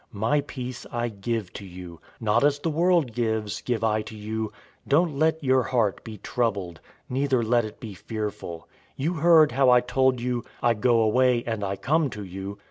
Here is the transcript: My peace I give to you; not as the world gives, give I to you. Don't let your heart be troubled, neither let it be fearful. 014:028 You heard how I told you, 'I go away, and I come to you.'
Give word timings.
My 0.13 0.41
peace 0.41 0.87
I 0.91 1.09
give 1.09 1.53
to 1.53 1.63
you; 1.63 2.01
not 2.19 2.43
as 2.43 2.57
the 2.57 2.71
world 2.71 3.13
gives, 3.13 3.61
give 3.61 3.83
I 3.83 4.01
to 4.01 4.15
you. 4.17 4.51
Don't 4.87 5.15
let 5.19 5.43
your 5.43 5.61
heart 5.61 6.03
be 6.03 6.17
troubled, 6.17 6.79
neither 7.07 7.43
let 7.43 7.65
it 7.65 7.79
be 7.79 7.93
fearful. 7.93 8.67
014:028 8.97 9.03
You 9.03 9.13
heard 9.13 9.51
how 9.51 9.69
I 9.69 9.79
told 9.81 10.19
you, 10.19 10.43
'I 10.63 10.73
go 10.73 11.01
away, 11.01 11.43
and 11.45 11.63
I 11.63 11.75
come 11.75 12.09
to 12.09 12.23
you.' 12.23 12.57